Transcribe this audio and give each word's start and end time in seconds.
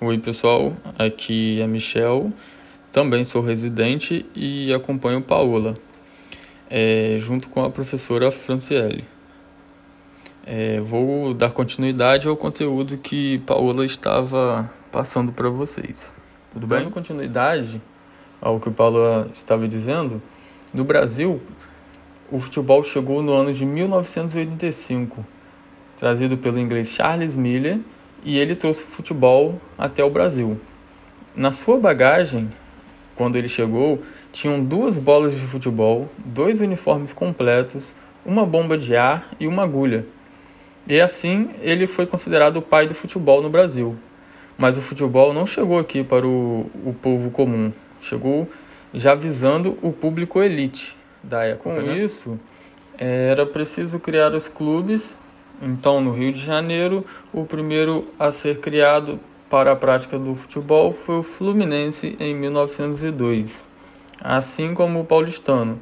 Oi, 0.00 0.16
pessoal. 0.16 0.76
Aqui 0.96 1.60
é 1.60 1.66
Michel. 1.66 2.32
Também 2.92 3.24
sou 3.24 3.42
residente 3.42 4.24
e 4.32 4.72
acompanho 4.72 5.20
Paola, 5.20 5.74
é, 6.70 7.16
junto 7.18 7.48
com 7.48 7.64
a 7.64 7.68
professora 7.68 8.30
Franciele. 8.30 9.04
É, 10.46 10.80
vou 10.80 11.34
dar 11.34 11.50
continuidade 11.50 12.28
ao 12.28 12.36
conteúdo 12.36 12.96
que 12.96 13.38
Paola 13.40 13.84
estava 13.84 14.70
passando 14.92 15.32
para 15.32 15.50
vocês. 15.50 16.14
Tudo 16.52 16.64
bem? 16.64 16.78
Dando 16.78 16.92
continuidade 16.92 17.82
ao 18.40 18.60
que 18.60 18.70
Paola 18.70 19.28
estava 19.34 19.66
dizendo, 19.66 20.22
no 20.72 20.84
Brasil, 20.84 21.42
o 22.30 22.38
futebol 22.38 22.84
chegou 22.84 23.20
no 23.20 23.32
ano 23.32 23.52
de 23.52 23.66
1985, 23.66 25.26
trazido 25.96 26.38
pelo 26.38 26.56
inglês 26.56 26.86
Charles 26.86 27.34
Miller 27.34 27.80
e 28.24 28.38
ele 28.38 28.54
trouxe 28.54 28.82
o 28.82 28.86
futebol 28.86 29.60
até 29.76 30.02
o 30.04 30.10
Brasil. 30.10 30.60
Na 31.34 31.52
sua 31.52 31.78
bagagem, 31.78 32.48
quando 33.14 33.36
ele 33.36 33.48
chegou, 33.48 34.02
tinham 34.32 34.62
duas 34.62 34.98
bolas 34.98 35.34
de 35.34 35.40
futebol, 35.40 36.08
dois 36.18 36.60
uniformes 36.60 37.12
completos, 37.12 37.94
uma 38.24 38.44
bomba 38.44 38.76
de 38.76 38.96
ar 38.96 39.30
e 39.38 39.46
uma 39.46 39.62
agulha. 39.62 40.04
E 40.86 41.00
assim 41.00 41.50
ele 41.60 41.86
foi 41.86 42.06
considerado 42.06 42.58
o 42.58 42.62
pai 42.62 42.86
do 42.86 42.94
futebol 42.94 43.42
no 43.42 43.50
Brasil. 43.50 43.96
Mas 44.56 44.76
o 44.76 44.80
futebol 44.82 45.32
não 45.32 45.46
chegou 45.46 45.78
aqui 45.78 46.02
para 46.02 46.26
o, 46.26 46.70
o 46.84 46.92
povo 47.00 47.30
comum, 47.30 47.72
chegou 48.00 48.48
já 48.92 49.14
visando 49.14 49.78
o 49.82 49.92
público 49.92 50.42
elite 50.42 50.96
da 51.22 51.44
época. 51.44 51.70
Com 51.70 51.82
né? 51.82 51.98
isso, 51.98 52.38
era 52.98 53.46
preciso 53.46 54.00
criar 54.00 54.34
os 54.34 54.48
clubes 54.48 55.16
então, 55.60 56.00
no 56.00 56.12
Rio 56.12 56.32
de 56.32 56.40
Janeiro, 56.40 57.04
o 57.32 57.44
primeiro 57.44 58.06
a 58.18 58.30
ser 58.30 58.60
criado 58.60 59.18
para 59.50 59.72
a 59.72 59.76
prática 59.76 60.18
do 60.18 60.34
futebol 60.34 60.92
foi 60.92 61.18
o 61.18 61.22
Fluminense 61.22 62.16
em 62.20 62.34
1902, 62.34 63.66
assim 64.20 64.72
como 64.72 65.00
o 65.00 65.04
Paulistano, 65.04 65.80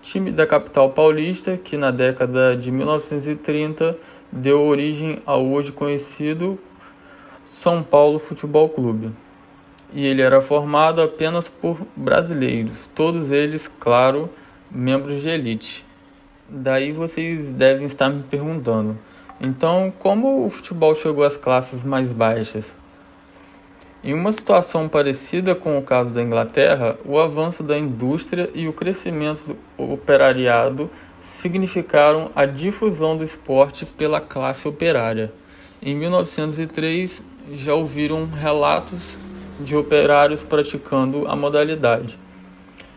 time 0.00 0.32
da 0.32 0.46
capital 0.46 0.90
paulista 0.90 1.56
que 1.56 1.76
na 1.76 1.92
década 1.92 2.56
de 2.56 2.72
1930 2.72 3.96
deu 4.32 4.62
origem 4.62 5.20
ao 5.24 5.46
hoje 5.46 5.70
conhecido 5.70 6.58
São 7.44 7.82
Paulo 7.82 8.18
Futebol 8.18 8.68
Clube. 8.68 9.12
E 9.92 10.04
ele 10.04 10.22
era 10.22 10.40
formado 10.40 11.00
apenas 11.00 11.48
por 11.48 11.86
brasileiros, 11.94 12.88
todos 12.94 13.30
eles, 13.30 13.70
claro, 13.78 14.28
membros 14.70 15.20
de 15.20 15.28
elite. 15.28 15.91
Daí 16.54 16.92
vocês 16.92 17.50
devem 17.50 17.86
estar 17.86 18.10
me 18.10 18.22
perguntando: 18.24 18.98
então, 19.40 19.90
como 19.98 20.44
o 20.44 20.50
futebol 20.50 20.94
chegou 20.94 21.24
às 21.24 21.34
classes 21.34 21.82
mais 21.82 22.12
baixas? 22.12 22.76
Em 24.04 24.12
uma 24.12 24.30
situação 24.32 24.86
parecida 24.86 25.54
com 25.54 25.78
o 25.78 25.82
caso 25.82 26.12
da 26.12 26.20
Inglaterra, 26.20 26.98
o 27.06 27.18
avanço 27.18 27.62
da 27.62 27.78
indústria 27.78 28.50
e 28.54 28.68
o 28.68 28.72
crescimento 28.74 29.56
do 29.78 29.92
operariado 29.92 30.90
significaram 31.16 32.30
a 32.34 32.44
difusão 32.44 33.16
do 33.16 33.24
esporte 33.24 33.86
pela 33.86 34.20
classe 34.20 34.68
operária. 34.68 35.32
Em 35.80 35.96
1903, 35.96 37.22
já 37.54 37.72
ouviram 37.72 38.26
relatos 38.26 39.18
de 39.58 39.74
operários 39.74 40.42
praticando 40.42 41.26
a 41.26 41.34
modalidade. 41.34 42.18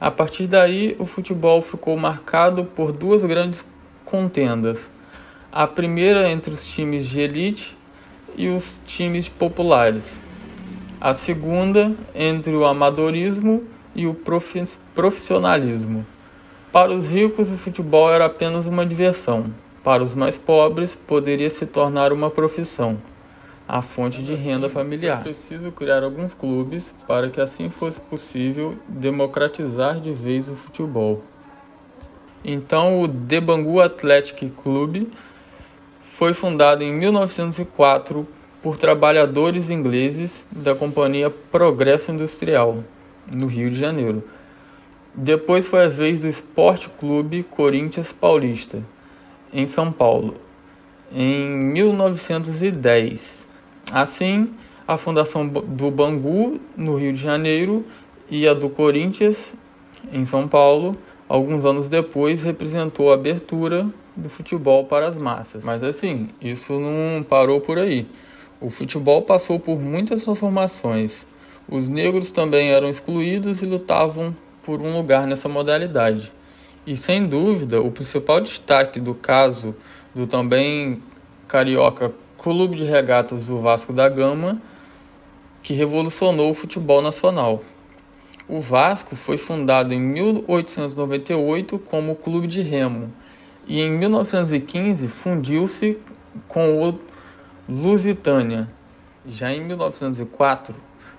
A 0.00 0.12
partir 0.12 0.46
daí, 0.46 0.94
o 0.98 1.04
futebol 1.04 1.60
ficou 1.60 1.96
marcado 1.96 2.64
por 2.64 2.92
duas 2.92 3.24
grandes 3.24 3.66
contendas. 4.04 4.92
A 5.50 5.66
primeira 5.66 6.30
entre 6.30 6.54
os 6.54 6.64
times 6.64 7.06
de 7.06 7.20
elite 7.20 7.76
e 8.36 8.48
os 8.48 8.72
times 8.86 9.28
populares. 9.28 10.22
A 11.00 11.12
segunda 11.14 11.92
entre 12.14 12.54
o 12.54 12.64
amadorismo 12.64 13.64
e 13.92 14.06
o 14.06 14.16
profissionalismo. 14.94 16.06
Para 16.70 16.92
os 16.92 17.10
ricos, 17.10 17.50
o 17.50 17.56
futebol 17.56 18.12
era 18.12 18.26
apenas 18.26 18.66
uma 18.66 18.86
diversão. 18.86 19.52
Para 19.82 20.02
os 20.02 20.14
mais 20.14 20.36
pobres, 20.36 20.94
poderia 20.94 21.50
se 21.50 21.66
tornar 21.66 22.12
uma 22.12 22.30
profissão 22.30 22.98
a 23.68 23.82
fonte 23.82 24.22
de 24.22 24.34
renda 24.34 24.70
familiar. 24.70 25.20
É 25.20 25.24
preciso 25.24 25.70
criar 25.70 26.02
alguns 26.02 26.32
clubes 26.32 26.94
para 27.06 27.28
que 27.28 27.38
assim 27.38 27.68
fosse 27.68 28.00
possível 28.00 28.78
democratizar 28.88 30.00
de 30.00 30.10
vez 30.10 30.48
o 30.48 30.56
futebol. 30.56 31.22
Então, 32.42 33.02
o 33.02 33.06
Debangu 33.06 33.80
Athletic 33.80 34.50
Club 34.62 35.06
foi 36.00 36.32
fundado 36.32 36.82
em 36.82 36.94
1904 36.94 38.26
por 38.62 38.78
trabalhadores 38.78 39.68
ingleses 39.68 40.46
da 40.50 40.74
companhia 40.74 41.28
Progresso 41.28 42.10
Industrial, 42.10 42.82
no 43.36 43.46
Rio 43.46 43.70
de 43.70 43.78
Janeiro. 43.78 44.22
Depois 45.14 45.66
foi 45.66 45.84
a 45.84 45.88
vez 45.88 46.22
do 46.22 46.28
Esporte 46.28 46.88
Clube 46.88 47.42
Corinthians 47.42 48.12
Paulista, 48.12 48.82
em 49.52 49.66
São 49.66 49.92
Paulo, 49.92 50.36
em 51.12 51.46
1910. 51.48 53.47
Assim, 53.92 54.50
a 54.86 54.96
fundação 54.96 55.46
do 55.46 55.90
Bangu, 55.90 56.60
no 56.76 56.96
Rio 56.96 57.12
de 57.12 57.20
Janeiro, 57.20 57.84
e 58.30 58.46
a 58.46 58.54
do 58.54 58.68
Corinthians, 58.68 59.54
em 60.12 60.24
São 60.24 60.46
Paulo, 60.46 60.96
alguns 61.28 61.64
anos 61.64 61.88
depois, 61.88 62.42
representou 62.42 63.10
a 63.10 63.14
abertura 63.14 63.88
do 64.14 64.28
futebol 64.28 64.84
para 64.84 65.08
as 65.08 65.16
massas. 65.16 65.64
Mas 65.64 65.82
assim, 65.82 66.28
isso 66.40 66.78
não 66.78 67.22
parou 67.22 67.60
por 67.60 67.78
aí. 67.78 68.06
O 68.60 68.70
futebol 68.70 69.22
passou 69.22 69.58
por 69.58 69.78
muitas 69.78 70.24
transformações. 70.24 71.26
Os 71.68 71.88
negros 71.88 72.30
também 72.32 72.70
eram 72.70 72.88
excluídos 72.88 73.62
e 73.62 73.66
lutavam 73.66 74.34
por 74.62 74.82
um 74.82 74.96
lugar 74.96 75.26
nessa 75.26 75.48
modalidade. 75.48 76.32
E 76.86 76.96
sem 76.96 77.26
dúvida, 77.26 77.80
o 77.80 77.90
principal 77.90 78.40
destaque 78.40 78.98
do 78.98 79.14
caso 79.14 79.76
do 80.14 80.26
também 80.26 81.02
carioca 81.46 82.12
clube 82.48 82.76
de 82.76 82.84
regatas 82.84 83.48
do 83.48 83.60
Vasco 83.60 83.92
da 83.92 84.08
Gama, 84.08 84.58
que 85.62 85.74
revolucionou 85.74 86.50
o 86.50 86.54
futebol 86.54 87.02
nacional. 87.02 87.62
O 88.48 88.58
Vasco 88.58 89.14
foi 89.14 89.36
fundado 89.36 89.92
em 89.92 90.00
1898 90.00 91.78
como 91.78 92.14
clube 92.14 92.46
de 92.46 92.62
remo 92.62 93.12
e 93.66 93.82
em 93.82 93.90
1915 93.90 95.08
fundiu-se 95.08 95.98
com 96.48 96.88
o 96.88 96.98
Lusitânia. 97.68 98.66
Já 99.26 99.52
em 99.52 99.62
1904, 99.62 100.74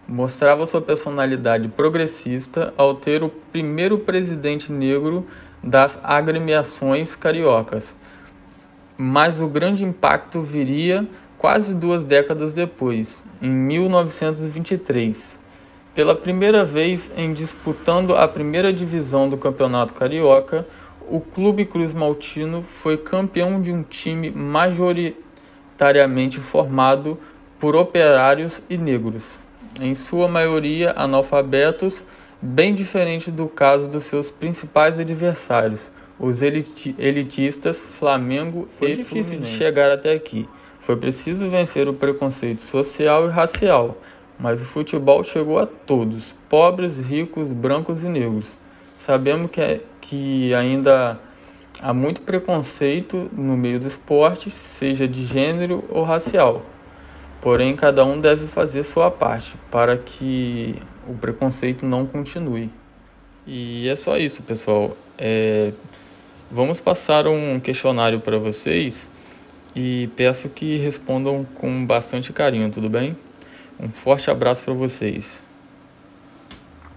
mostrava 0.07 0.65
sua 0.65 0.81
personalidade 0.81 1.67
progressista 1.67 2.73
ao 2.75 2.95
ter 2.95 3.21
o 3.21 3.29
primeiro 3.29 3.99
presidente 3.99 4.71
negro 4.71 5.27
das 5.63 5.99
agremiações 6.01 7.15
cariocas, 7.15 7.95
mas 9.01 9.41
o 9.41 9.47
grande 9.47 9.85
impacto 9.85 10.41
viria 10.41 11.07
quase 11.37 11.73
duas 11.73 12.03
décadas 12.03 12.55
depois, 12.55 13.23
em 13.41 13.49
1923. 13.49 15.39
Pela 15.95 16.13
primeira 16.13 16.65
vez 16.65 17.09
em 17.15 17.31
disputando 17.31 18.13
a 18.13 18.27
primeira 18.27 18.73
divisão 18.73 19.29
do 19.29 19.37
Campeonato 19.37 19.93
Carioca, 19.93 20.67
o 21.09 21.21
Clube 21.21 21.63
Cruz 21.63 21.93
Maltino 21.93 22.61
foi 22.61 22.97
campeão 22.97 23.61
de 23.61 23.71
um 23.71 23.83
time 23.83 24.31
majoritariamente 24.31 26.41
formado 26.41 27.17
por 27.57 27.77
operários 27.77 28.61
e 28.69 28.77
negros, 28.77 29.39
em 29.79 29.95
sua 29.95 30.27
maioria 30.27 30.93
analfabetos, 30.97 32.03
bem 32.41 32.75
diferente 32.75 33.31
do 33.31 33.47
caso 33.47 33.87
dos 33.87 34.03
seus 34.03 34.29
principais 34.29 34.99
adversários, 34.99 35.89
os 36.19 36.41
elitistas 36.41 37.81
Flamengo 37.81 38.67
Foi 38.69 38.91
e 38.91 38.95
difícil 38.97 39.23
Fluminense. 39.23 39.51
de 39.51 39.57
chegar 39.57 39.89
até 39.89 40.13
aqui. 40.13 40.47
Foi 40.79 40.97
preciso 40.97 41.49
vencer 41.49 41.87
o 41.87 41.93
preconceito 41.93 42.61
social 42.61 43.25
e 43.25 43.29
racial, 43.29 43.97
mas 44.37 44.61
o 44.61 44.65
futebol 44.65 45.23
chegou 45.23 45.59
a 45.59 45.65
todos, 45.65 46.35
pobres, 46.49 46.99
ricos, 46.99 47.51
brancos 47.51 48.03
e 48.03 48.09
negros. 48.09 48.57
Sabemos 48.97 49.49
que, 49.51 49.61
é, 49.61 49.81
que 50.01 50.53
ainda 50.53 51.19
há 51.81 51.93
muito 51.93 52.21
preconceito 52.21 53.29
no 53.31 53.55
meio 53.55 53.79
do 53.79 53.87
esporte, 53.87 54.51
seja 54.51 55.07
de 55.07 55.23
gênero 55.25 55.83
ou 55.89 56.03
racial. 56.03 56.65
Porém, 57.41 57.75
cada 57.75 58.03
um 58.03 58.19
deve 58.19 58.47
fazer 58.47 58.83
sua 58.83 59.09
parte 59.09 59.55
para 59.71 59.97
que 59.97 60.75
o 61.07 61.13
preconceito 61.13 61.85
não 61.85 62.05
continue. 62.05 62.69
E 63.47 63.87
é 63.87 63.95
só 63.95 64.17
isso, 64.17 64.43
pessoal. 64.43 64.95
É, 65.17 65.71
Vamos 66.51 66.81
passar 66.81 67.27
um 67.27 67.59
questionário 67.59 68.21
para 68.21 68.39
vocês 68.39 69.07
e 69.75 70.09
peço 70.15 70.49
que 70.49 70.77
respondam 70.77 71.45
com 71.53 71.85
bastante 71.85 72.33
carinho, 72.33 72.71
tudo 72.71 72.89
bem? 72.89 73.15
Um 73.79 73.87
forte 73.89 74.31
abraço 74.31 74.63
para 74.63 74.73
vocês. 74.73 75.43